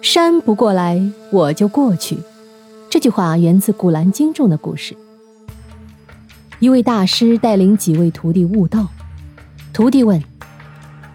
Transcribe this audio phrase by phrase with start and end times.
[0.00, 2.18] 山不过来，我就过去。
[2.88, 4.96] 这句话源自《古兰经》中的故事。
[6.60, 8.86] 一位大师带领几位徒弟悟道，
[9.72, 10.22] 徒弟问：“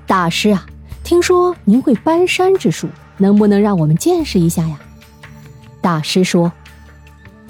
[0.06, 0.66] 大师啊，
[1.02, 4.78] 听说您会搬山之术，能不能让我们见识一下呀？”
[5.82, 6.52] 大师说：“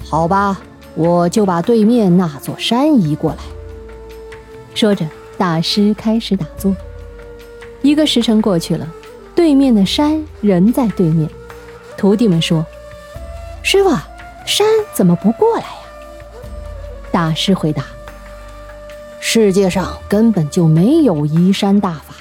[0.04, 0.60] 好吧，
[0.94, 3.38] 我就把对面那座山移过来。”
[4.72, 5.04] 说着，
[5.36, 6.74] 大师开始打坐。
[7.82, 8.88] 一个时辰过去了。
[9.34, 11.28] 对面的山仍在对面，
[11.96, 12.64] 徒弟们说
[13.62, 13.90] ：“师傅，
[14.46, 15.68] 山怎么不过来呀？”
[17.10, 17.84] 大师回答
[19.18, 22.14] ：“世界上根本就没有移山大法，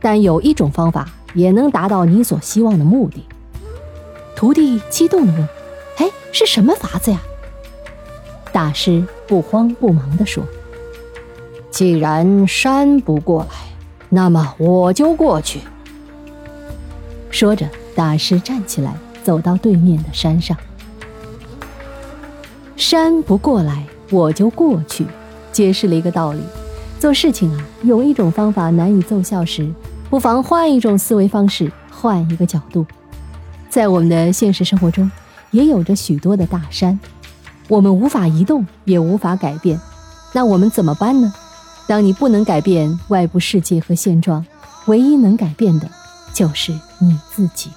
[0.00, 3.24] 但有一种方法也能达到你所希望的目的。”
[4.34, 5.48] 徒弟激动地问
[5.98, 7.20] ：“哎，是什么法子呀？”
[8.52, 10.42] 大师不慌不忙地说
[11.70, 13.54] ：“既然山不过来，
[14.08, 15.60] 那么我就过去。”
[17.38, 18.92] 说着，大师站起来，
[19.22, 20.56] 走到对面的山上。
[22.74, 25.06] 山不过来，我就过去，
[25.52, 26.40] 解释了一个道理：
[26.98, 29.72] 做事情啊，有一种方法难以奏效时，
[30.10, 32.84] 不妨换一种思维方式，换一个角度。
[33.70, 35.08] 在我们的现实生活中，
[35.52, 36.98] 也有着许多的大山，
[37.68, 39.80] 我们无法移动，也无法改变。
[40.32, 41.32] 那我们怎么办呢？
[41.86, 44.44] 当你不能改变外部世界和现状，
[44.86, 45.88] 唯一能改变的。
[46.38, 47.72] 就是你自己。